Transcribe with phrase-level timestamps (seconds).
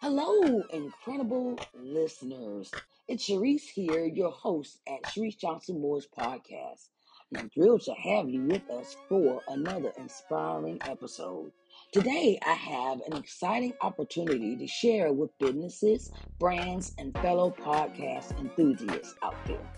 [0.00, 2.72] Hello, incredible listeners.
[3.08, 6.86] It's Sharise here, your host at Sharise Johnson Moore's podcast.
[7.32, 11.50] And I'm thrilled to have you with us for another inspiring episode.
[11.90, 19.16] Today, I have an exciting opportunity to share with businesses, brands, and fellow podcast enthusiasts
[19.24, 19.68] out there.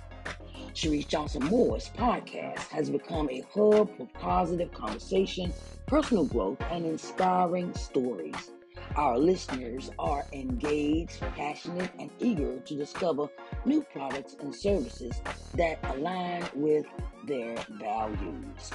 [0.75, 5.51] Sharise Johnson Moore's podcast has become a hub for positive conversation,
[5.87, 8.51] personal growth, and inspiring stories.
[8.97, 13.29] Our listeners are engaged, passionate, and eager to discover
[13.65, 15.21] new products and services
[15.55, 16.87] that align with
[17.25, 18.71] their values.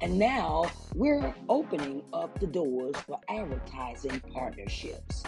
[0.00, 5.24] And now we're opening up the doors for advertising partnerships.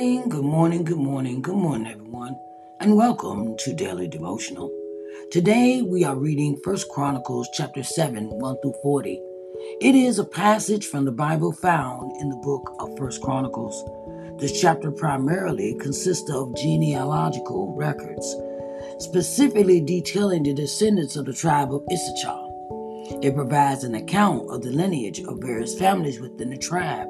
[0.00, 2.34] Morning, good morning, good morning, good morning, everyone,
[2.80, 4.72] and welcome to Daily Devotional.
[5.30, 9.20] Today we are reading First Chronicles chapter 7, 1 through 40.
[9.82, 13.84] It is a passage from the Bible found in the book of First Chronicles.
[14.40, 18.34] This chapter primarily consists of genealogical records,
[19.04, 22.46] specifically detailing the descendants of the tribe of Issachar.
[23.22, 27.08] It provides an account of the lineage of various families within the tribe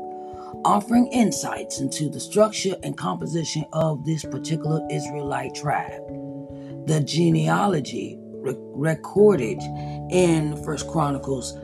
[0.65, 6.03] offering insights into the structure and composition of this particular Israelite tribe.
[6.87, 9.60] The genealogy re- recorded
[10.10, 11.59] in First Chronicles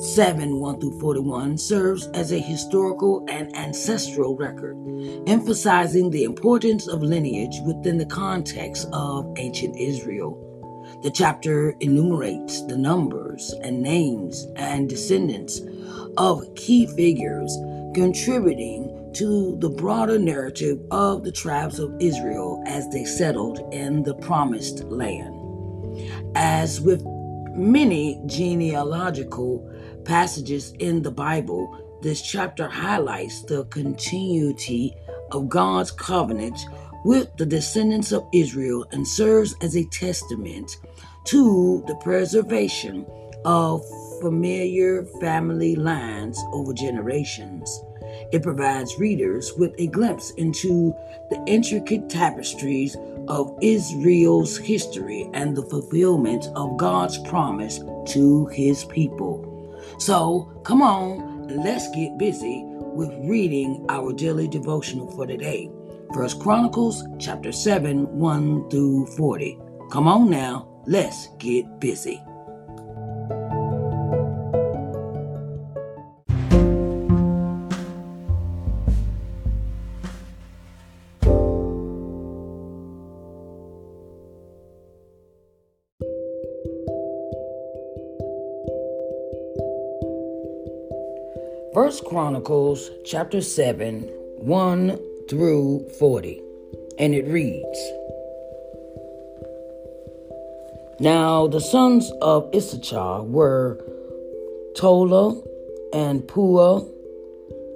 [0.00, 4.76] 7 1 through 41 serves as a historical and ancestral record,
[5.26, 10.46] emphasizing the importance of lineage within the context of ancient Israel.
[11.02, 15.60] The chapter enumerates the numbers and names and descendants
[16.16, 17.56] of key figures
[17.94, 24.14] contributing to the broader narrative of the tribes of Israel as they settled in the
[24.14, 25.34] promised land.
[26.36, 27.04] As with
[27.54, 29.68] many genealogical
[30.04, 34.94] passages in the Bible, this chapter highlights the continuity
[35.32, 36.58] of God's covenant
[37.04, 40.76] with the descendants of Israel and serves as a testament
[41.24, 43.06] to the preservation
[43.44, 43.82] of
[44.20, 47.82] familiar family lines over generations.
[48.32, 50.94] It provides readers with a glimpse into
[51.30, 52.96] the intricate tapestries
[53.26, 57.80] of Israel's history and the fulfillment of God's promise
[58.12, 59.46] to his people.
[59.98, 65.70] So, come on, let's get busy with reading our daily devotional for today.
[66.14, 69.58] First Chronicles chapter 7, 1 through 40.
[69.90, 72.22] Come on now, let's get busy.
[91.80, 94.02] First Chronicles chapter 7,
[94.36, 94.98] 1
[95.30, 96.42] through 40.
[96.98, 97.78] And it reads
[101.00, 103.82] Now the sons of Issachar were
[104.76, 105.40] Tola
[105.94, 106.86] and Pua,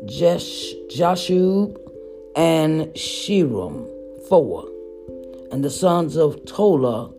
[0.05, 1.75] Jashub,
[2.37, 3.89] and Shiram,
[4.29, 4.69] four.
[5.51, 7.11] And the sons of Tola,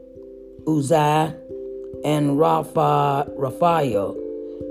[0.68, 1.36] Uzziah,
[2.06, 4.16] and Rapha, Raphael,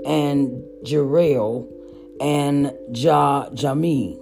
[0.05, 1.74] and Jeriel,
[2.19, 4.19] and ja, Jami,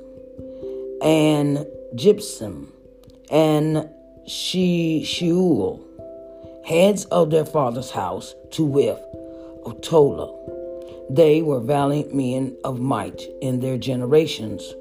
[1.02, 2.72] and Gypsum,
[3.30, 3.90] and
[4.28, 5.82] she, Sheol,
[6.66, 8.98] heads of their father's house, to wit,
[9.66, 10.34] of Tola.
[11.10, 14.74] They were valiant men of might in their generations,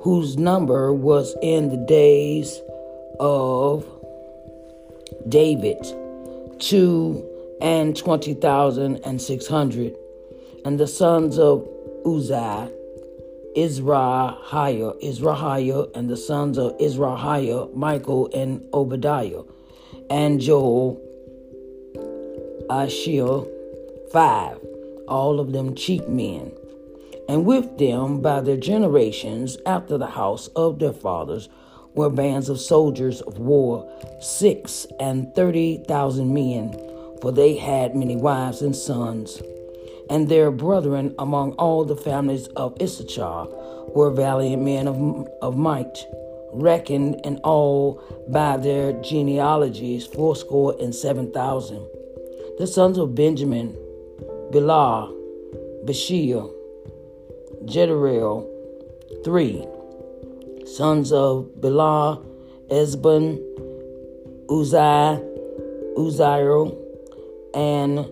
[0.00, 2.60] whose number was in the days
[3.18, 3.86] of
[5.28, 5.82] David
[6.58, 7.24] two
[7.60, 9.94] and twenty thousand and six hundred,
[10.64, 11.66] and the sons of
[12.06, 12.70] Uzziah,
[13.56, 19.42] Israhiah, Israhiah, and the sons of Israhiah, Michael and Obadiah,
[20.10, 21.00] and Joel,
[22.68, 23.48] Ashiel,
[24.12, 24.58] five,
[25.08, 26.52] all of them chief men.
[27.28, 31.48] And with them, by their generations, after the house of their fathers,
[31.94, 33.88] were bands of soldiers of war,
[34.20, 36.72] six and thirty thousand men,
[37.22, 39.40] for they had many wives and sons
[40.10, 43.46] and their brethren among all the families of Issachar
[43.94, 46.06] were valiant men of, of might,
[46.52, 51.86] reckoned in all by their genealogies fourscore and seven thousand.
[52.58, 53.76] The sons of Benjamin,
[54.52, 55.12] Bilah,
[55.84, 56.50] Bashir,
[57.64, 58.46] Jediel,
[59.24, 59.66] three.
[60.66, 62.24] Sons of Bilah,
[62.68, 63.38] Esbon,
[64.48, 65.20] Uzziah,
[65.96, 66.74] Uzziel,
[67.54, 68.10] and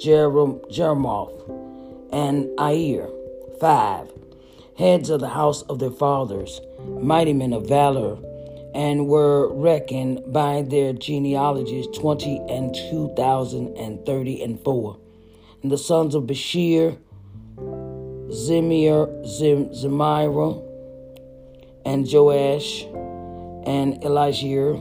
[0.00, 1.36] Jeremoth,
[2.12, 3.08] and Air,
[3.60, 4.10] five,
[4.78, 6.60] heads of the house of their fathers,
[7.00, 8.16] mighty men of valor,
[8.74, 14.96] and were reckoned by their genealogies twenty and two thousand and thirty and four.
[15.62, 16.96] And the sons of Bashir,
[18.32, 20.62] Zimir, Zim, Zemira,
[21.84, 22.84] and Joash,
[23.66, 24.80] and Elijah,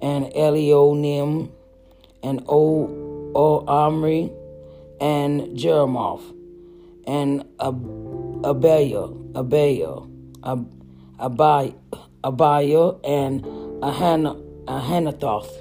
[0.00, 1.50] and Elionim,
[2.22, 3.07] and O
[3.40, 4.32] O Omri,
[5.00, 6.34] and Jeremoth,
[7.06, 10.00] and Ab- Abiah, Abiah,
[10.42, 10.72] Ab-
[11.20, 11.72] Abiah,
[12.24, 13.44] Abiah, and
[13.80, 15.52] Ahan- Ahanathoth,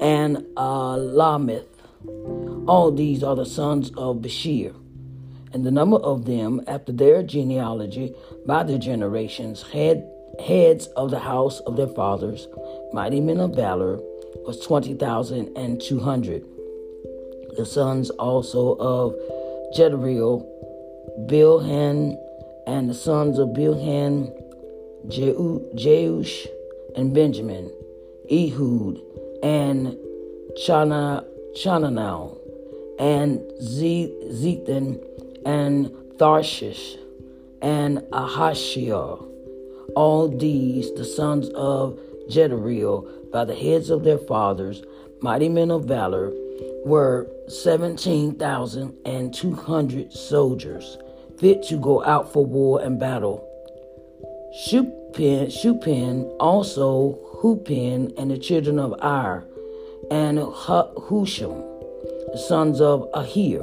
[0.00, 1.68] and Lameth.
[2.66, 4.74] All these are the sons of Bashir.
[5.52, 8.12] And the number of them, after their genealogy,
[8.44, 10.04] by their generations, head,
[10.44, 12.48] heads of the house of their fathers,
[12.92, 14.00] mighty men of valor,
[14.44, 16.51] was 20,200
[17.56, 19.14] the sons also of
[19.76, 20.46] Jediel,
[21.26, 22.16] Bilhan,
[22.66, 24.32] and the sons of Bilhan,
[25.08, 26.46] Jeush,
[26.96, 27.70] and Benjamin,
[28.30, 29.00] Ehud,
[29.42, 29.96] and
[30.56, 32.38] Chana, Chananel,
[32.98, 35.02] and Zethan,
[35.44, 36.96] and Tharshish,
[37.60, 39.28] and Ahashia.
[39.96, 41.98] All these, the sons of
[42.28, 44.82] Jediel, by the heads of their fathers,
[45.20, 46.32] mighty men of valor,
[46.84, 50.98] were 17,200 soldiers
[51.38, 53.48] fit to go out for war and battle.
[54.66, 59.44] Shupin, Shupin also Hupin and the children of Ar,
[60.10, 61.62] and Husham,
[62.32, 63.62] the sons of Ahir,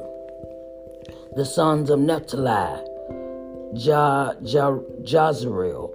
[1.36, 2.82] the sons of Naphtali,
[3.74, 4.72] ja, ja,
[5.04, 5.92] Jazrael,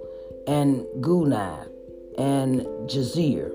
[0.47, 1.67] and Gunai,
[2.17, 3.51] and Jazir,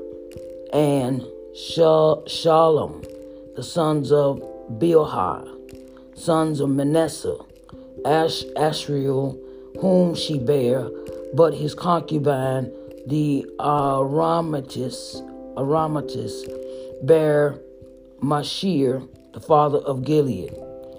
[0.73, 3.02] and Shalom,
[3.57, 4.40] the sons of
[4.78, 7.38] Bilhah, sons of Manasseh,
[8.04, 9.38] Ash, Ashriel,
[9.80, 10.88] whom she bare,
[11.35, 12.73] but his concubine,
[13.07, 15.21] the Aromatis,
[15.57, 17.59] Aromatis, bare
[18.23, 20.52] Mashir, the father of Gilead.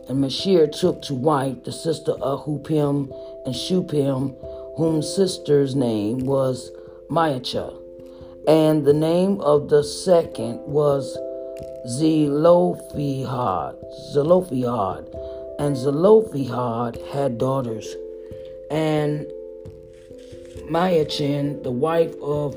[0.10, 3.12] And Mashir took to wife the sister of Hupim
[3.46, 4.36] and Shupim,
[4.78, 6.72] whom sister's name was
[7.10, 7.78] Maachah.
[8.48, 11.18] And the name of the second was
[11.88, 13.76] Zelophehad,
[14.12, 15.10] Zelophehad,
[15.58, 17.96] and Zelophehad had daughters,
[18.70, 19.26] and
[20.70, 22.56] Maachin, the wife of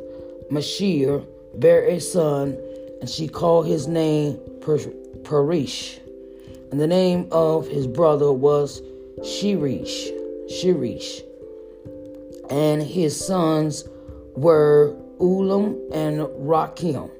[0.50, 2.58] Mashir, bare a son,
[3.00, 4.38] and she called his name
[5.24, 6.00] Perish,
[6.70, 8.82] and the name of his brother was
[9.20, 10.10] Shirish,
[10.50, 11.22] Shirish,
[12.50, 13.88] and his sons
[14.36, 17.10] were Ulam and Rakim.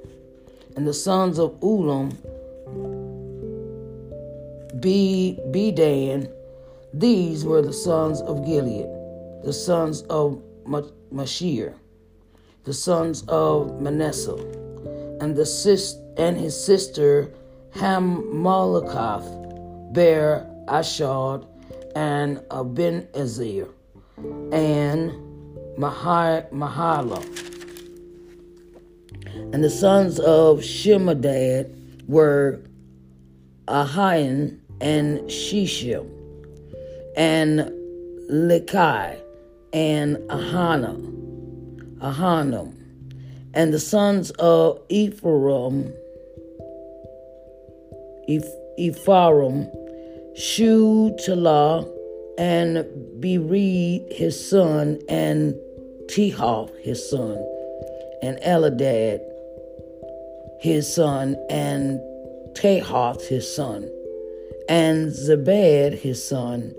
[0.77, 2.11] And the sons of Ulam,
[4.81, 6.29] Be, Bedan,
[6.93, 8.87] These were the sons of Gilead,
[9.45, 11.75] the sons of Mashir,
[12.65, 14.39] the sons of Manasseh,
[15.21, 17.33] and the sis and his sister
[17.75, 21.45] Hammoleketh bare Ashad
[21.97, 22.41] and
[22.75, 23.69] Ben Azir
[24.53, 25.13] and
[25.77, 27.54] Mahala.
[29.55, 32.61] And the sons of Shemidad were
[33.69, 36.11] Ahian and Shishim
[37.17, 37.61] and
[38.29, 39.17] Likai
[39.73, 40.97] and Ahana,
[41.99, 42.75] Ahanam,
[43.55, 45.95] and the sons of Ephraim,
[48.77, 49.71] Ephraim,
[50.37, 51.89] Shutelah,
[52.39, 52.79] and
[53.21, 55.55] Bered his son, and
[56.07, 57.37] Tehoth his son,
[58.21, 59.31] and Eladad
[60.65, 62.01] his son, and
[62.55, 63.91] Tehoth his son,
[64.67, 66.75] and Zebad his son,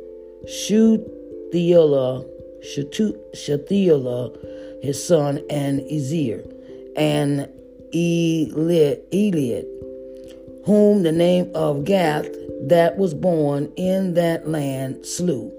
[0.45, 2.25] Shuthiela,
[2.63, 6.51] Shathiela his son, and Ezir,
[6.97, 7.47] and
[7.93, 9.65] Eliad,
[10.65, 12.27] whom the name of Gath
[12.61, 15.51] that was born in that land slew,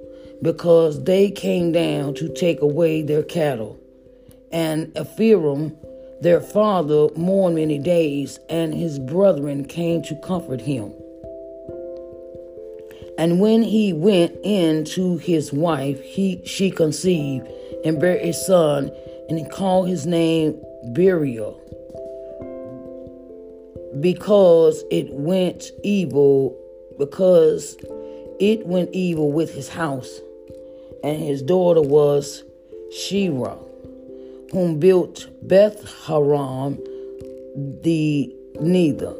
[0.42, 3.78] because they came down to take away their cattle.
[4.50, 5.76] And Ephraim,
[6.21, 10.93] their father, mourned many days, and his brethren came to comfort him.
[13.19, 17.49] And when he went in to his wife, he she conceived
[17.85, 18.91] and bare a son,
[19.29, 20.61] and he called his name
[20.93, 21.61] Beriel,
[24.01, 26.57] because it went evil,
[26.99, 27.77] because
[28.39, 30.21] it went evil with his house.
[31.03, 32.43] And his daughter was
[32.91, 33.57] Shira,
[34.53, 36.79] whom built Beth Haram
[37.83, 39.15] the neither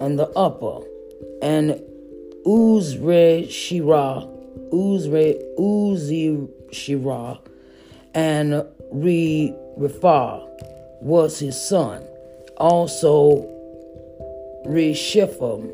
[0.00, 0.84] and the upper,
[1.42, 1.80] and
[2.46, 4.28] Uzre Shira,
[4.72, 7.38] Uzre Uzi Shira,
[8.12, 10.46] and Re Rifah
[11.00, 12.02] was his son.
[12.56, 13.42] Also
[14.66, 15.72] Reshephem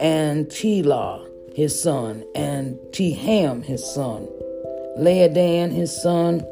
[0.00, 4.28] and Telah his son, and Teham his son,
[4.98, 6.44] Laadan his son,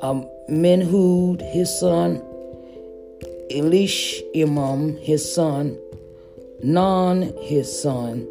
[0.00, 2.22] um, Menhud his son,
[3.50, 5.78] Elishimam his son,
[6.62, 8.28] Non his son,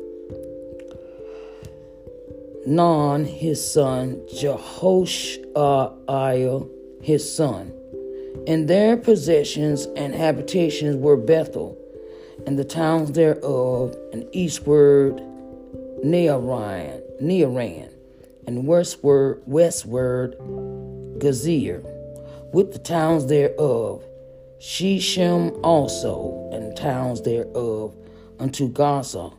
[2.65, 5.89] Non, his son, Jehoshiah,
[7.01, 7.73] his son.
[8.47, 11.77] And their possessions and habitations were Bethel,
[12.45, 15.21] and the towns thereof, and eastward
[16.03, 17.89] Nearan, Nearan
[18.47, 20.35] and westward, westward
[21.19, 21.83] Gazer,
[22.53, 24.03] with the towns thereof,
[24.59, 27.95] Shechem also, and towns thereof,
[28.39, 29.31] unto Gaza,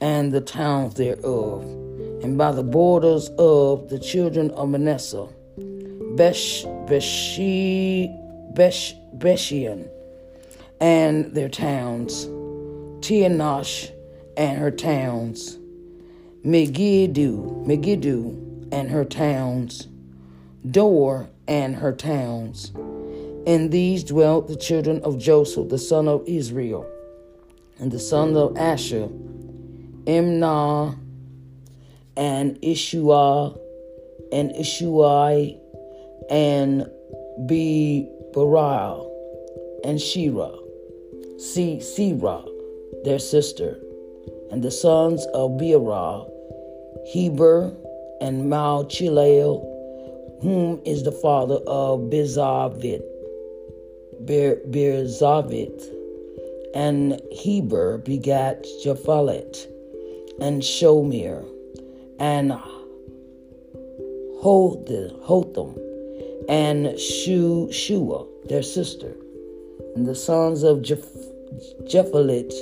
[0.00, 1.62] and the towns thereof
[2.22, 5.26] and by the borders of the children of Manasseh,
[6.16, 8.08] Besh, Beshi,
[8.54, 9.88] Besh, Beshian,
[10.80, 12.26] and their towns,
[13.00, 13.90] Tianash
[14.36, 15.58] and her towns,
[16.44, 18.36] Megiddo, Megiddo
[18.70, 19.88] and her towns,
[20.70, 22.72] Dor and her towns.
[23.44, 26.86] In these dwelt the children of Joseph, the son of Israel,
[27.78, 29.08] and the son of Asher,
[30.06, 30.98] Imnah,
[32.16, 33.58] and Ishua
[34.32, 35.58] and Ishuai
[36.30, 36.90] and
[37.46, 38.08] Be
[39.84, 40.52] and Shira,
[41.38, 42.44] Si Sira,
[43.04, 43.78] their sister,
[44.50, 46.26] and the sons of Beerah,
[47.12, 47.74] Heber
[48.22, 49.71] and Malchileel,
[50.42, 53.02] whom is the father of Bizavit,
[54.24, 55.84] Birzavit,
[56.74, 59.66] and Heber begat Japhalet
[60.40, 61.44] and Shomer
[62.18, 62.52] and
[64.42, 65.78] Hotham
[66.48, 69.14] and Shu, Shua, their sister,
[69.94, 72.52] and the sons of Jephalit,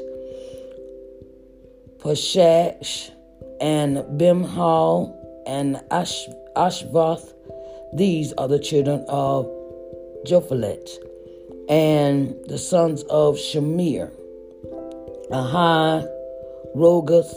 [1.98, 3.10] Pashash,
[3.60, 7.32] and Bimhal, and Ash, Ashvath.
[7.92, 9.46] These are the children of
[10.24, 10.88] Jephalit,
[11.68, 14.12] and the sons of Shemir,
[15.32, 16.08] Ahai,
[16.76, 17.34] Rogath,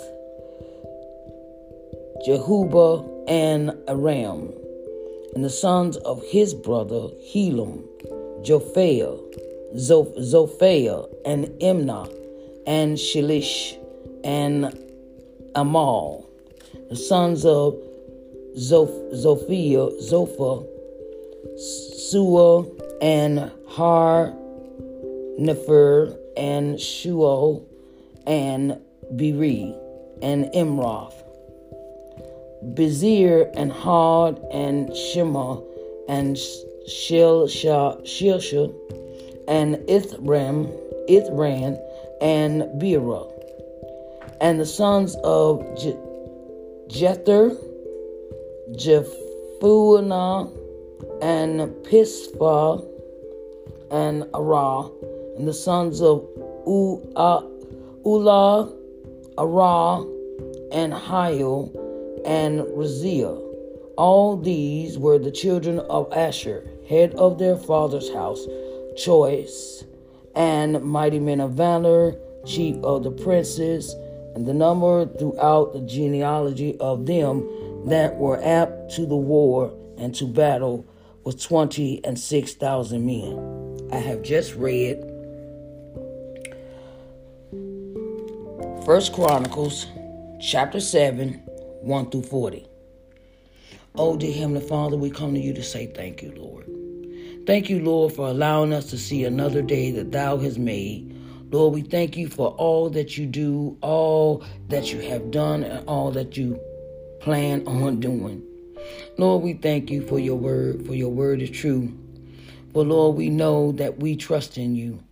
[2.28, 4.54] Jehubah, and Aram,
[5.34, 7.84] and the sons of his brother Helam,
[8.44, 9.28] Jophel,
[9.76, 12.14] Zophel, and Imnah,
[12.68, 13.76] and Shilish,
[14.24, 14.78] and
[15.56, 16.30] Amal,
[16.90, 17.76] the sons of
[18.58, 20.66] Zoph- Zophia, Zophah,
[21.58, 22.66] Sua,
[23.02, 24.34] and Har,
[25.38, 27.66] Nefer, and Shual,
[28.26, 28.80] and
[29.16, 29.76] Beri,
[30.22, 31.24] and Imroth
[32.64, 35.60] Bezir and Had and Shema
[36.08, 36.38] and
[36.88, 38.74] Shilsha Shilsha
[39.48, 40.72] and Ithram,
[41.10, 41.80] Ithran
[42.22, 43.30] and Beerah.
[44.40, 45.98] And the sons of Je-
[46.88, 47.58] Jether,
[48.72, 50.52] Jephunneh,
[51.22, 52.86] and Pispa,
[53.92, 54.90] and Arah,
[55.38, 56.26] and the sons of
[56.66, 57.44] Ulah,
[59.38, 60.08] Arah,
[60.72, 61.72] and Hio,
[62.26, 63.40] and Raziah.
[63.98, 68.48] All these were the children of Asher, head of their father's house,
[68.96, 69.84] choice,
[70.36, 72.16] and mighty men of valor,
[72.46, 73.94] chief of the princes,
[74.36, 77.48] and the number throughout the genealogy of them
[77.86, 80.86] that were apt to the war and to battle
[81.24, 83.90] was twenty and six thousand men.
[83.92, 84.98] I have just read
[88.86, 89.88] First Chronicles
[90.42, 91.36] chapter 7,
[91.82, 92.68] 1 through 40.
[93.96, 96.66] Oh, dear Heavenly Father, we come to you to say thank you, Lord.
[97.48, 101.16] Thank you, Lord, for allowing us to see another day that Thou hast made.
[101.50, 105.88] Lord, we thank you for all that you do, all that you have done, and
[105.88, 106.60] all that you
[107.24, 108.44] plan on doing.
[109.18, 111.92] Lord, we thank you for your word, for your word is true.
[112.74, 115.04] But Lord, we know that we trust in you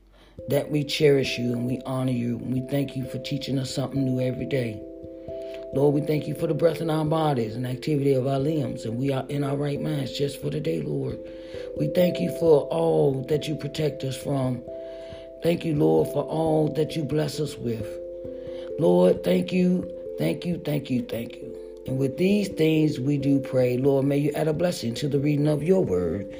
[0.49, 2.37] that we cherish you and we honor you.
[2.37, 4.81] And we thank you for teaching us something new every day.
[5.73, 8.83] Lord, we thank you for the breath in our bodies and activity of our limbs,
[8.83, 11.17] and we are in our right minds just for the day, Lord.
[11.77, 14.61] We thank you for all that you protect us from.
[15.43, 17.87] Thank you, Lord, for all that you bless us with.
[18.79, 21.70] Lord, thank you, thank you, thank you, thank you.
[21.87, 25.19] And with these things we do pray, Lord, may you add a blessing to the
[25.19, 26.33] reading of your word.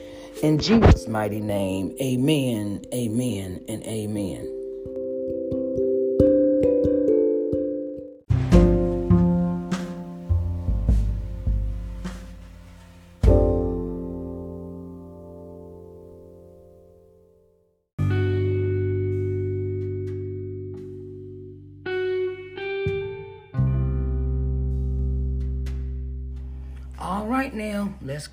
[0.43, 4.60] In Jesus' mighty name, amen, amen, and amen.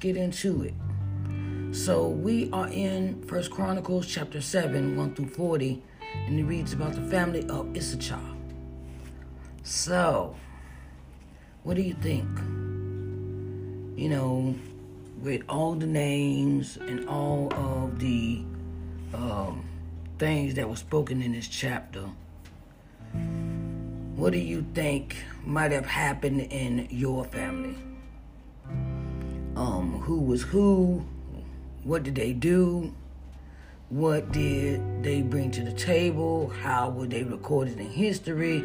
[0.01, 0.75] Get into it.
[1.75, 5.83] So we are in First Chronicles chapter 7, 1 through 40,
[6.27, 8.21] and it reads about the family of Issachar.
[9.63, 10.35] So,
[11.63, 12.27] what do you think?
[13.99, 14.55] You know,
[15.23, 18.43] with all the names and all of the
[19.13, 19.69] um,
[20.19, 22.09] things that were spoken in this chapter,
[24.15, 27.77] what do you think might have happened in your family?
[29.59, 31.05] Um, who was who?
[31.83, 32.95] What did they do?
[33.89, 36.49] What did they bring to the table?
[36.63, 38.61] How were they recorded in history?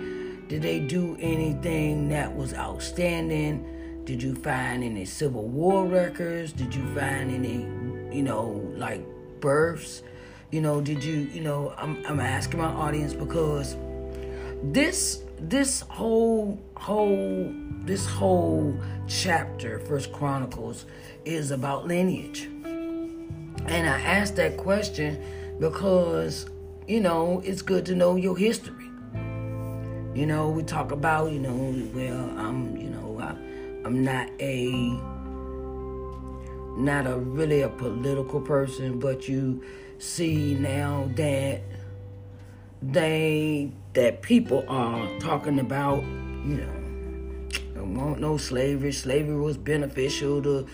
[0.47, 4.03] Did they do anything that was outstanding?
[4.05, 6.53] Did you find any Civil War records?
[6.53, 7.63] Did you find any,
[8.15, 9.03] you know, like
[9.39, 10.03] births?
[10.51, 13.77] You know, did you, you know, I'm, I'm asking my audience because
[14.61, 17.53] this this whole whole
[17.85, 18.77] this whole
[19.07, 20.85] chapter first chronicles
[21.25, 22.49] is about lineage
[23.65, 25.23] and I ask that question
[25.59, 26.47] because,
[26.87, 28.89] you know, it's good to know your history.
[30.13, 33.29] You know, we talk about, you know, well, I'm, you know, I,
[33.85, 34.67] I'm not a,
[36.79, 39.63] not a really a political person, but you
[39.97, 41.61] see now that
[42.81, 48.91] they, that people are talking about, you know, there won't no slavery.
[48.91, 50.67] Slavery was beneficial to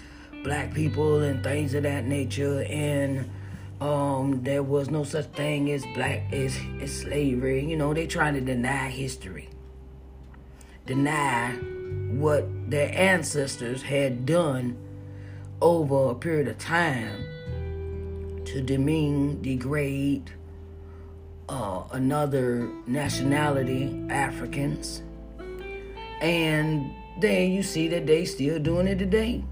[0.43, 2.63] black people and things of that nature.
[2.63, 3.29] And
[3.81, 7.65] um, there was no such thing as black as, as slavery.
[7.65, 9.49] You know they trying to deny history.
[10.85, 11.53] Deny
[12.11, 14.77] what their ancestors had done
[15.61, 17.25] over a period of time
[18.45, 20.31] to demean degrade
[21.49, 25.01] uh, another nationality africans
[26.21, 29.43] and then you see that they still doing it today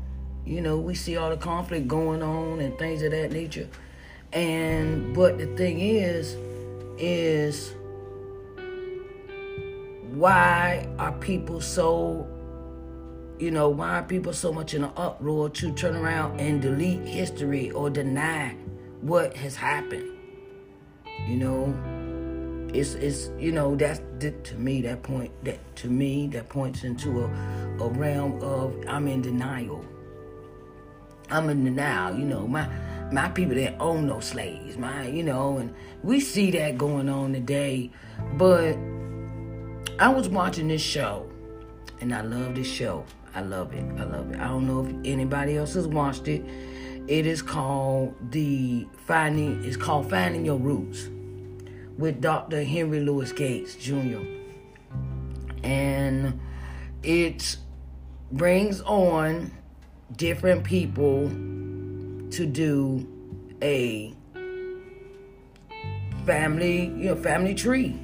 [0.48, 3.68] you know, we see all the conflict going on and things of that nature.
[4.32, 6.38] And but the thing is,
[6.98, 7.74] is
[10.14, 12.26] why are people so
[13.40, 17.02] you know, why are people so much in an uproar to turn around and delete
[17.02, 18.56] history or deny
[19.02, 20.17] what has happened?
[21.26, 26.50] You know, it's it's you know that's to me that point that to me that
[26.50, 27.28] points into a,
[27.80, 29.86] a realm of I'm in denial.
[31.30, 32.18] I'm in denial.
[32.18, 32.70] You know, my
[33.12, 34.78] my people didn't own no slaves.
[34.78, 37.92] My, you know, and we see that going on today.
[38.34, 38.78] But
[40.00, 41.30] I was watching this show,
[42.02, 43.06] and I love this show.
[43.34, 43.86] I love it.
[44.00, 44.40] I love it.
[44.40, 46.44] I don't know if anybody else has watched it.
[47.08, 49.64] It is called the finding.
[49.64, 51.08] It's called Finding Your Roots
[51.98, 52.66] with Dr.
[52.66, 54.20] Henry Louis Gates Jr.
[55.64, 56.38] And
[57.04, 57.56] it
[58.34, 59.52] brings on
[60.18, 63.08] different people to do
[63.62, 64.14] a
[66.26, 67.98] family, you know, family tree.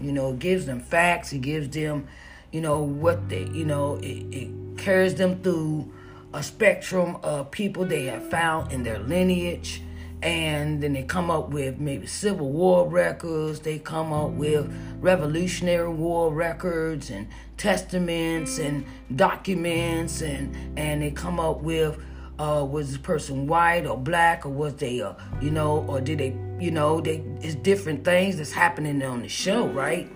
[0.00, 1.34] You know, it gives them facts.
[1.34, 2.08] It gives them,
[2.52, 5.92] you know, what they, you know, it, it carries them through
[6.32, 9.82] a spectrum of people they have found in their lineage.
[10.22, 15.88] And then they come up with maybe Civil War records, they come up with Revolutionary
[15.88, 18.84] War records and testaments and
[19.16, 21.98] documents, and and they come up with
[22.38, 26.18] uh, was this person white or black or was they uh, you know or did
[26.18, 30.10] they you know they it's different things that's happening on the show right?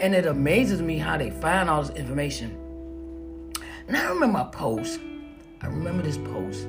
[0.00, 2.56] And it amazes me how they find all this information.
[3.88, 5.00] And i remember a post
[5.62, 6.68] i remember this post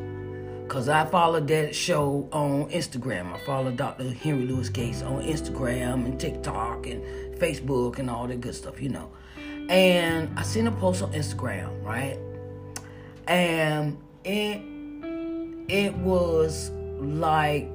[0.72, 3.34] because I followed that show on Instagram.
[3.34, 4.10] I followed Dr.
[4.10, 7.04] Henry Louis Gates on Instagram and TikTok and
[7.38, 9.12] Facebook and all that good stuff, you know.
[9.68, 12.18] And I seen a post on Instagram, right?
[13.28, 14.62] And it
[15.68, 16.70] it was
[17.02, 17.70] like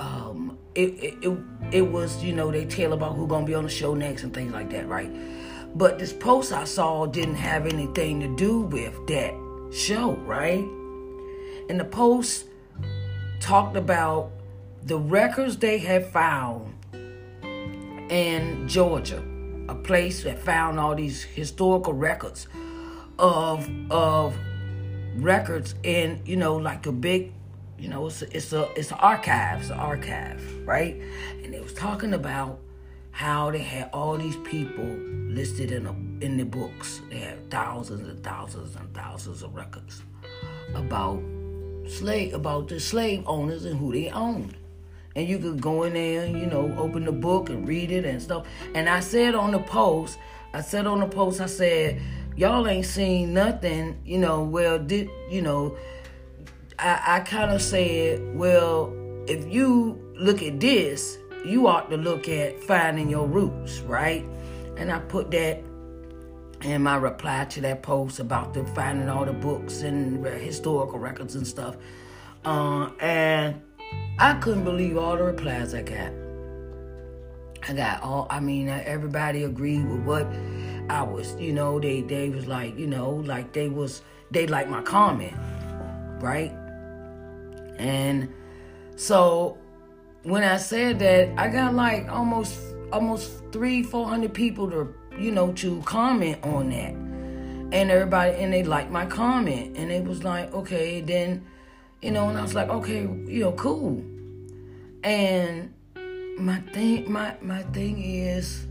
[0.00, 1.38] um it, it, it,
[1.72, 4.32] it was, you know, they tell about who gonna be on the show next and
[4.32, 5.10] things like that, right?
[5.74, 9.34] But this post I saw didn't have anything to do with that
[9.72, 10.64] show, right?
[11.68, 12.46] And the Post
[13.38, 14.32] talked about
[14.82, 16.74] the records they had found
[18.10, 19.22] in Georgia,
[19.68, 22.48] a place that found all these historical records
[23.18, 24.36] of of
[25.16, 27.32] records in you know like a big
[27.78, 31.00] you know it's a, it's a it's an archive, it's an archive, right?
[31.44, 32.58] And they was talking about
[33.10, 35.92] how they had all these people listed in a,
[36.24, 37.00] in the books.
[37.10, 40.02] They had thousands and thousands and thousands of records
[40.74, 41.22] about
[41.88, 44.56] slave about the slave owners and who they owned.
[45.16, 48.22] And you could go in there, you know, open the book and read it and
[48.22, 48.46] stuff.
[48.74, 50.18] And I said on the post,
[50.54, 52.00] I said on the post, I said,
[52.36, 55.76] y'all ain't seen nothing, you know, well, did you know,
[56.78, 58.92] I, I kind of said, well,
[59.26, 64.24] if you look at this, you ought to look at finding your roots, right?
[64.76, 65.62] And I put that
[66.62, 71.34] in my reply to that post about the finding all the books and historical records
[71.34, 71.76] and stuff.
[72.44, 73.60] Uh, and
[74.18, 76.12] I couldn't believe all the replies I got.
[77.68, 80.26] I got all, I mean, everybody agreed with what
[80.88, 84.70] I was, you know, they, they was like, you know, like they was, they liked
[84.70, 85.34] my comment,
[86.20, 86.52] right?
[87.76, 88.32] And
[88.96, 89.58] so
[90.22, 92.58] when I said that, I got like almost
[92.92, 96.92] almost three, four hundred people to you know to comment on that,
[97.72, 101.44] and everybody and they liked my comment, and it was like okay, then
[102.02, 104.02] you know, and I was like okay, you know, cool,
[105.02, 105.72] and
[106.38, 108.66] my thing, my my thing is,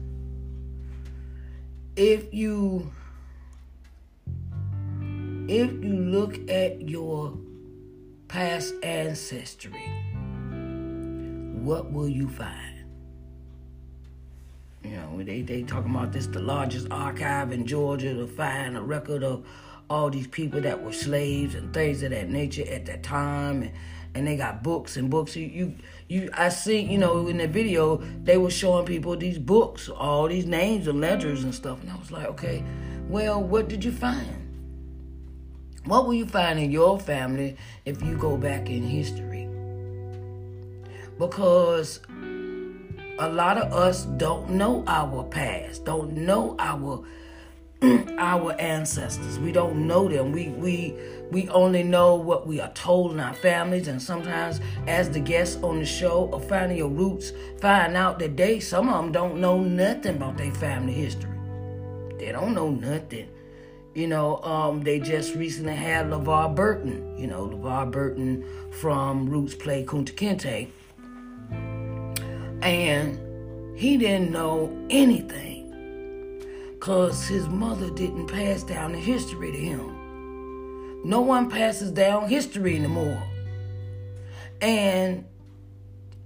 [1.95, 2.91] if you
[5.47, 7.35] if you look at your
[8.27, 10.08] past ancestry
[11.63, 12.75] what will you find?
[14.83, 18.81] You know, they they talking about this the largest archive in Georgia to find a
[18.81, 19.45] record of
[19.89, 23.63] all these people that were slaves and things of that nature at that time.
[23.63, 23.71] And
[24.15, 25.35] and they got books and books.
[25.35, 25.75] You you,
[26.07, 30.27] you I see you know in the video they were showing people these books all
[30.27, 31.81] these names and letters and stuff.
[31.81, 32.63] And I was like okay
[33.07, 34.35] well what did you find?
[35.85, 39.38] What will you find in your family if you go back in history
[41.19, 41.99] because
[43.19, 47.03] a lot of us don't know our past, don't know our
[48.17, 49.39] our ancestors.
[49.39, 50.31] We don't know them.
[50.31, 50.95] We we
[51.31, 55.61] we only know what we are told in our families, and sometimes, as the guests
[55.61, 59.39] on the show of finding your roots, find out that they some of them don't
[59.39, 61.29] know nothing about their family history.
[62.17, 63.29] They don't know nothing.
[63.95, 67.17] You know, um, they just recently had LeVar Burton.
[67.17, 70.69] You know, LeVar Burton from Roots Play Kunta Kinte
[72.61, 75.59] and he didn't know anything
[76.73, 81.01] because his mother didn't pass down the history to him.
[81.03, 83.23] No one passes down history anymore.
[84.61, 85.25] And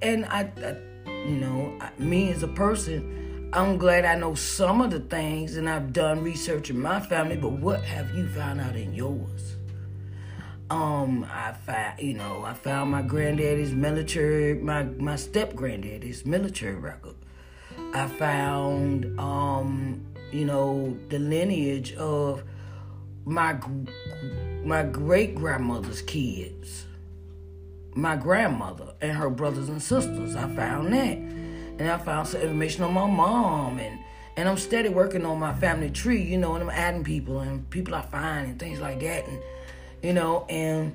[0.02, 4.82] and I, I you know, I, me as a person, I'm glad I know some
[4.82, 8.60] of the things and I've done research in my family, but what have you found
[8.60, 9.58] out in yours?
[10.74, 16.74] Um, I found, you know, I found my granddaddy's military, my my step granddaddy's military
[16.74, 17.14] record.
[17.94, 22.44] I found, um, you know, the lineage of
[23.24, 23.60] my
[24.66, 26.86] my great grandmother's kids,
[27.94, 30.36] my grandmother and her brothers and sisters.
[30.36, 34.00] I found that, and I found some information on my mom, and
[34.38, 37.70] and I'm steady working on my family tree, you know, and I'm adding people and
[37.70, 39.40] people I find and things like that, and
[40.04, 40.94] you know, and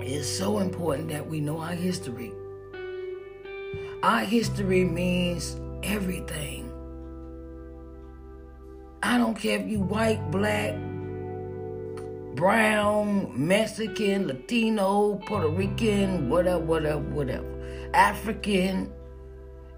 [0.00, 2.32] it's so important that we know our history.
[4.04, 6.70] Our history means everything.
[9.02, 10.76] I don't care if you white, black,
[12.36, 18.92] brown, Mexican, Latino, Puerto Rican, whatever, whatever, whatever, African.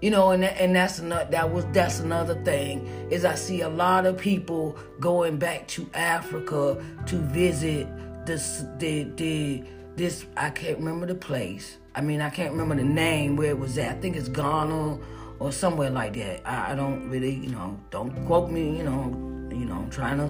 [0.01, 3.69] You know, and and that's another that was that's another thing is I see a
[3.69, 7.87] lot of people going back to Africa to visit
[8.25, 9.63] this the the
[9.95, 11.77] this I can't remember the place.
[11.95, 13.97] I mean I can't remember the name where it was at.
[13.97, 14.99] I think it's Ghana
[15.39, 16.41] or somewhere like that.
[16.45, 18.77] I, I don't really you know don't quote me.
[18.77, 19.05] You know
[19.49, 20.29] you know I'm trying to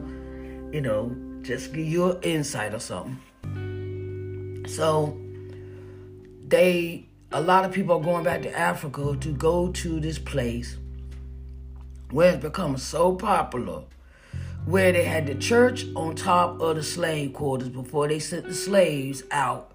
[0.75, 3.19] you know just give you an insight or something.
[4.67, 5.17] So
[6.47, 10.78] they a lot of people are going back to Africa to go to this place
[12.12, 13.84] where it's become so popular
[14.63, 18.54] where they had the church on top of the slave quarters before they sent the
[18.54, 19.74] slaves out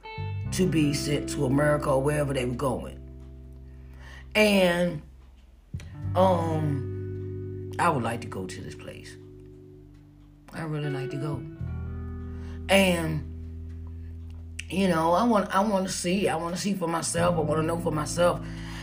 [0.52, 2.98] to be sent to America or wherever they were going.
[4.34, 5.02] And
[6.16, 9.14] um I would like to go to this place.
[10.54, 11.42] I really like to go.
[12.70, 13.29] And
[14.70, 16.28] you know, I want I want to see.
[16.28, 17.36] I want to see for myself.
[17.36, 18.40] I want to know for myself.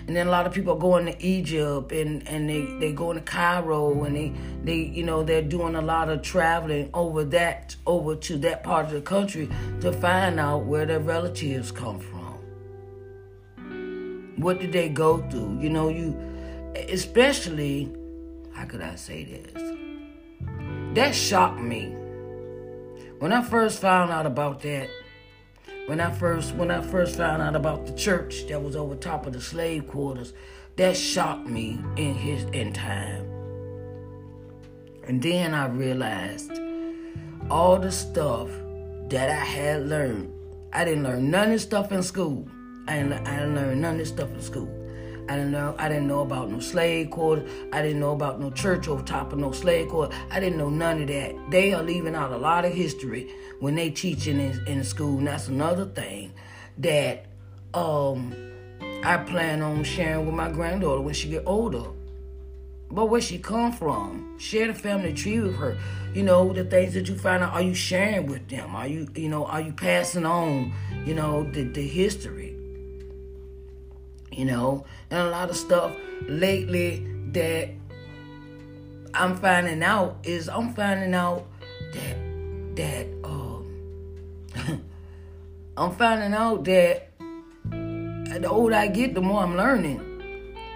[0.07, 3.17] And then a lot of people are going to Egypt and, and they, they going
[3.17, 4.31] to Cairo and they,
[4.63, 8.85] they you know they're doing a lot of traveling over that over to that part
[8.85, 9.49] of the country
[9.81, 12.17] to find out where their relatives come from.
[14.37, 15.59] What did they go through?
[15.59, 16.17] You know, you
[16.89, 17.93] especially
[18.53, 19.61] how could I say this?
[20.95, 21.93] That shocked me.
[23.19, 24.89] When I first found out about that,
[25.87, 29.25] when I first when I first found out about the church that was over top
[29.25, 30.33] of the slave quarters,
[30.75, 33.25] that shocked me in his in time.
[35.03, 36.51] And then I realized
[37.49, 38.49] all the stuff
[39.09, 40.33] that I had learned.
[40.73, 42.45] I didn't learn none of this stuff in school.
[42.89, 44.86] I didn't, I didn't learn none of this stuff in school.
[45.29, 47.49] I didn't know I didn't know about no slave quarters.
[47.73, 50.17] I didn't know about no church over top of no slave quarters.
[50.31, 51.35] I didn't know none of that.
[51.51, 55.17] They are leaving out a lot of history when they teaching in, in school.
[55.17, 56.31] And that's another thing
[56.77, 57.25] that
[57.73, 58.33] um,
[59.03, 61.83] I plan on sharing with my granddaughter when she get older.
[62.89, 65.77] But where she come from, share the family tree with her.
[66.13, 67.51] You know the things that you find out.
[67.51, 68.73] Are you sharing with them?
[68.73, 70.71] Are you you know are you passing on
[71.05, 72.46] you know the the history?
[74.37, 75.91] You know, and a lot of stuff
[76.27, 77.69] lately that
[79.13, 81.47] I'm finding out is I'm finding out
[81.93, 83.65] that that um
[85.77, 87.09] I'm finding out that
[87.69, 90.03] the older I get, the more I'm learning.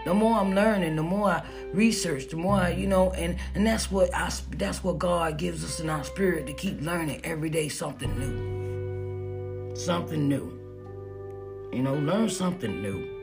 [0.04, 1.44] The more I'm learning, the more I
[1.74, 5.64] research, the more I, you know, and and that's what I that's what God gives
[5.64, 9.76] us in our spirit to keep learning every day something new.
[9.76, 10.58] Something new.
[11.72, 13.21] You know, learn something new.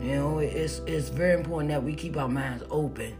[0.00, 3.14] You know, it's it's very important that we keep our minds open,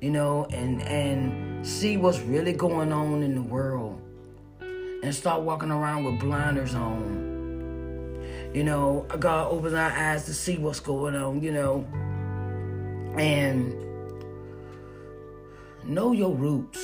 [0.00, 4.00] you know, and and see what's really going on in the world,
[4.60, 7.34] and start walking around with blinders on.
[8.54, 11.42] You know, God opens our eyes to see what's going on.
[11.42, 11.84] You know,
[13.18, 13.74] and
[15.84, 16.78] know your roots,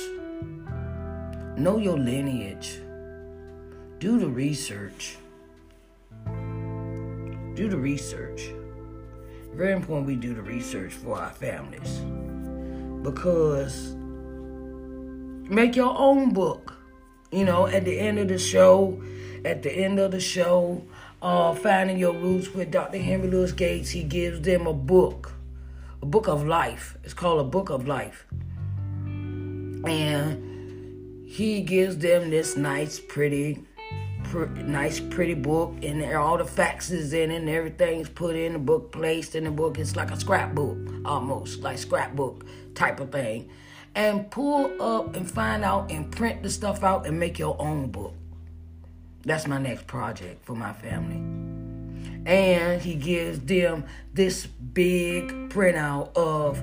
[1.57, 2.79] know your lineage,
[3.99, 5.15] do the research.
[7.55, 8.49] Do the research.
[9.55, 11.99] Very important we do the research for our families.
[13.03, 13.95] Because
[15.49, 16.73] make your own book.
[17.31, 19.01] You know, at the end of the show,
[19.45, 20.83] at the end of the show,
[21.21, 22.97] uh, Finding Your Roots with Dr.
[22.97, 25.33] Henry Louis Gates, he gives them a book,
[26.01, 26.97] a book of life.
[27.03, 28.25] It's called a book of life.
[29.85, 33.63] And he gives them this nice, pretty
[34.33, 38.53] nice, pretty book, and there all the facts is in it, and everything's put in
[38.53, 39.77] the book, placed in the book.
[39.79, 43.49] It's like a scrapbook, almost like scrapbook type of thing.
[43.95, 47.91] And pull up and find out and print the stuff out and make your own
[47.91, 48.15] book.
[49.23, 51.17] That's my next project for my family.
[52.25, 56.61] And he gives them this big printout of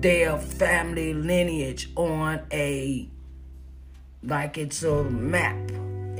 [0.00, 3.08] their family lineage on a
[4.22, 5.56] like it's a map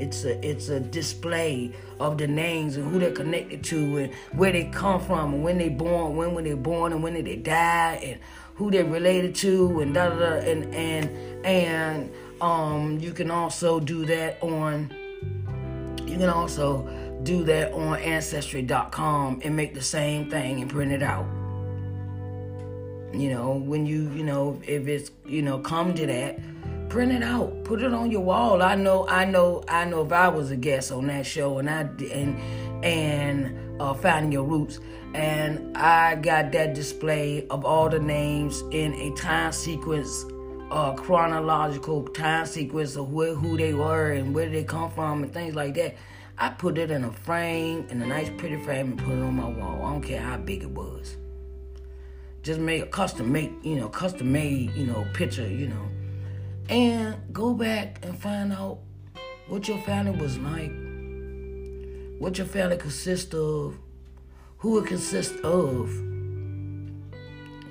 [0.01, 4.51] it's a it's a display of the names and who they're connected to and where
[4.51, 7.35] they come from and when they born, when were they born and when did they
[7.35, 8.19] die and
[8.55, 13.79] who they're related to, and da da da, and and and um, you can also
[13.79, 14.93] do that on.
[16.05, 16.87] You can also
[17.23, 21.25] do that on Ancestry.com and make the same thing and print it out.
[23.13, 26.39] You know, when you, you know, if it's, you know, come to that,
[26.89, 28.61] print it out, put it on your wall.
[28.61, 30.01] I know, I know, I know.
[30.01, 34.43] If I was a guest on that show and I and and uh, finding your
[34.43, 34.79] roots,
[35.13, 40.25] and I got that display of all the names in a time sequence,
[40.71, 45.33] uh, chronological time sequence of where, who they were and where they come from and
[45.33, 45.95] things like that.
[46.41, 49.35] I put it in a frame, in a nice pretty frame, and put it on
[49.35, 49.83] my wall.
[49.83, 51.17] I don't care how big it was.
[52.43, 55.89] Just make a custom make, you know, custom made, you know, picture, you know.
[56.69, 58.77] And go back and find out
[59.47, 60.71] what your family was like,
[62.21, 63.75] what your family consists of,
[64.59, 65.91] who it consists of.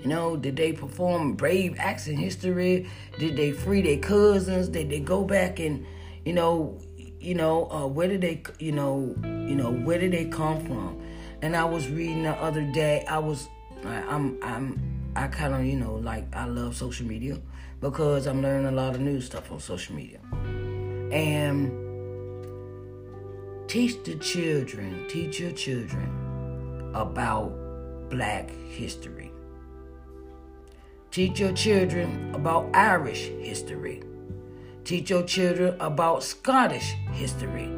[0.01, 2.91] You know, did they perform brave acts in history?
[3.21, 4.69] Did they free their cousins?
[4.69, 5.87] Did they go back and,
[6.25, 6.81] you know,
[7.21, 11.01] you know, uh, where did they, you know, you know, where did they come from?
[11.41, 13.05] And I was reading the other day.
[13.09, 13.47] I was,
[13.85, 17.39] I, I'm, I'm, I kind of, you know, like I love social media
[17.81, 20.21] because I'm learning a lot of new stuff on social media.
[21.13, 21.71] And
[23.69, 27.53] teach the children, teach your children about
[28.11, 29.31] Black history.
[31.11, 34.03] Teach your children about Irish history.
[34.85, 37.71] Teach your children about Scottish history.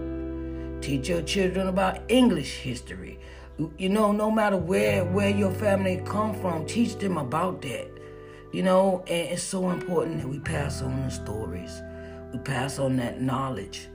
[0.80, 3.18] Teach your children about English history.
[3.76, 7.89] You know, no matter where where your family come from, teach them about that.
[8.52, 11.80] You know, and it's so important that we pass on the stories.
[12.32, 13.88] We pass on that knowledge.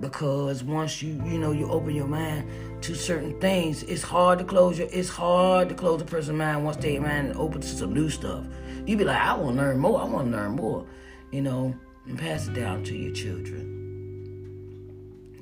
[0.00, 4.44] Because once you, you know, you open your mind to certain things, it's hard to
[4.44, 7.94] close your it's hard to close a person's mind once their mind open to some
[7.94, 8.44] new stuff.
[8.84, 10.86] You be like, I want to learn more, I want to learn more.
[11.32, 11.74] You know,
[12.06, 13.72] and pass it down to your children.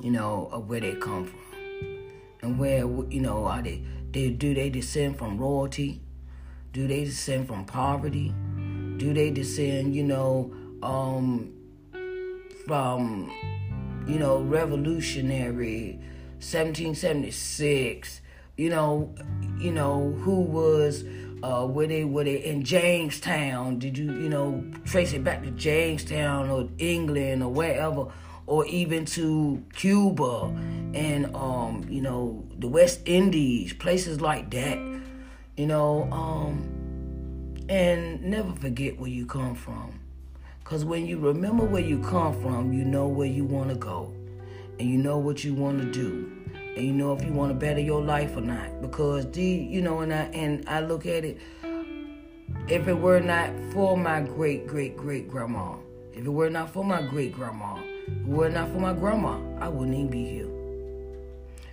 [0.00, 1.40] You know, of where they come from.
[2.42, 3.82] And where, you know, are they,
[4.12, 6.00] they do they descend from royalty?
[6.74, 8.34] Do they descend from poverty?
[8.96, 11.52] Do they descend, you know, um,
[12.66, 13.30] from,
[14.08, 16.00] you know, revolutionary
[16.40, 18.20] 1776?
[18.56, 19.14] You know,
[19.56, 21.04] you know, who was
[21.44, 23.78] uh, were they were they in Jamestown?
[23.78, 28.06] Did you you know trace it back to Jamestown or England or wherever,
[28.46, 30.46] or even to Cuba
[30.94, 34.93] and um, you know the West Indies, places like that.
[35.56, 40.00] You know, um, and never forget where you come from,
[40.62, 44.12] because when you remember where you come from, you know where you want to go,
[44.78, 46.30] and you know what you want to do.
[46.76, 48.82] And you know if you want to better your life or not.
[48.82, 51.38] Because the you know and I and I look at it
[52.68, 55.76] if it were not for my great great great grandma
[56.12, 59.38] if it were not for my great grandma if it were not for my grandma
[59.60, 60.53] I wouldn't even be here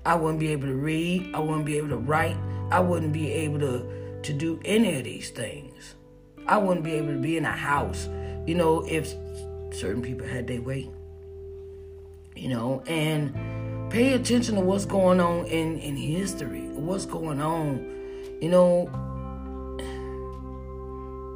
[0.05, 2.37] I wouldn't be able to read I wouldn't be able to write
[2.71, 5.95] I wouldn't be able to to do any of these things
[6.47, 8.07] I wouldn't be able to be in a house
[8.45, 9.13] you know if
[9.73, 10.89] certain people had their way
[12.35, 13.33] you know and
[13.91, 17.85] pay attention to what's going on in, in history, what's going on,
[18.39, 18.87] you know,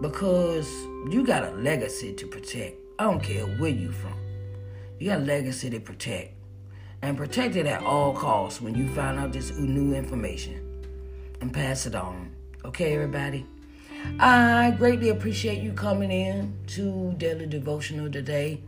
[0.02, 0.72] because
[1.12, 2.78] you got a legacy to protect.
[2.98, 4.14] I don't care where you from.
[5.00, 6.35] You got a legacy to protect.
[7.06, 10.60] And protect it at all costs when you find out this new information.
[11.40, 12.32] And pass it on.
[12.66, 13.46] Okay, everybody?
[14.20, 18.62] I greatly appreciate you coming in to Daily Devotional today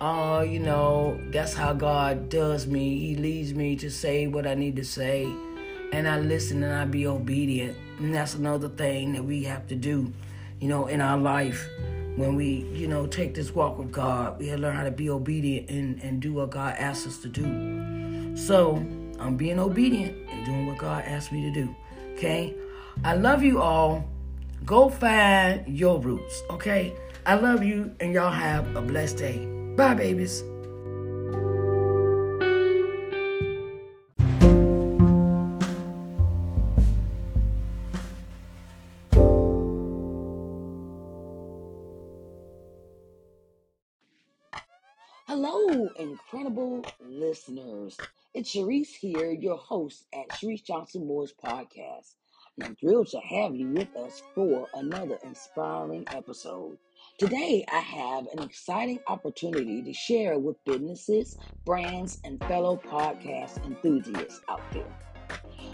[0.00, 2.98] oh, you know, that's how God does me.
[2.98, 5.24] He leads me to say what I need to say,
[5.92, 7.76] and I listen and I be obedient.
[7.98, 10.12] And that's another thing that we have to do,
[10.60, 11.68] you know, in our life.
[12.18, 15.70] When we, you know, take this walk with God, we learn how to be obedient
[15.70, 18.36] and, and do what God asks us to do.
[18.36, 18.84] So
[19.20, 21.76] I'm being obedient and doing what God asked me to do.
[22.14, 22.56] Okay?
[23.04, 24.04] I love you all.
[24.64, 26.42] Go find your roots.
[26.50, 26.92] Okay?
[27.24, 29.46] I love you, and y'all have a blessed day.
[29.76, 30.42] Bye, babies.
[45.98, 47.98] Incredible listeners.
[48.32, 52.14] It's Sharise here, your host at Sharise Johnson Moore's podcast.
[52.62, 56.78] I'm thrilled to have you with us for another inspiring episode.
[57.18, 64.40] Today, I have an exciting opportunity to share with businesses, brands, and fellow podcast enthusiasts
[64.48, 64.94] out there.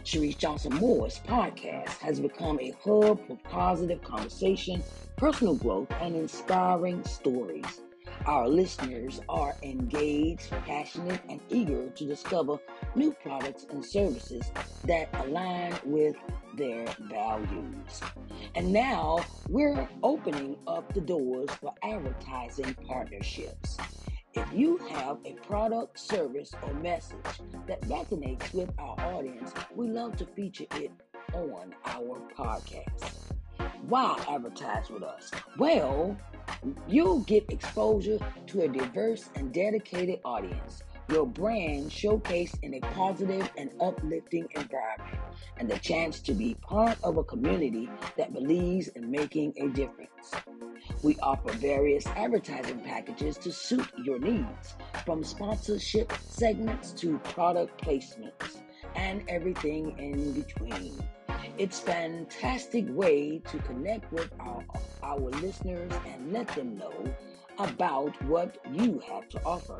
[0.05, 4.83] Sharise Johnson Moore's podcast has become a hub for positive conversation,
[5.19, 7.83] personal growth, and inspiring stories.
[8.27, 12.59] Our listeners are engaged, passionate, and eager to discover
[12.95, 14.51] new products and services
[14.85, 16.17] that align with
[16.57, 18.01] their values.
[18.55, 23.77] And now we're opening up the doors for advertising partnerships.
[24.33, 30.17] If you have a product, service, or message that resonates with our audience, we love
[30.17, 30.91] to feature it
[31.35, 33.34] on our podcast.
[33.89, 35.31] Why advertise with us?
[35.59, 36.17] Well,
[36.89, 43.49] you'll get exposure to a diverse and dedicated audience your brand showcased in a positive
[43.59, 45.19] and uplifting environment,
[45.59, 50.33] and the chance to be part of a community that believes in making a difference.
[51.03, 58.63] We offer various advertising packages to suit your needs, from sponsorship segments to product placements,
[58.95, 60.99] and everything in between.
[61.57, 64.65] It's a fantastic way to connect with our,
[65.05, 67.15] our listeners and let them know
[67.59, 69.79] about what you have to offer.